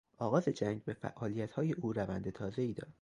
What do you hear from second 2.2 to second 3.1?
تازهای داد.